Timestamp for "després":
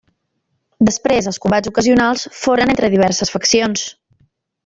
0.89-1.27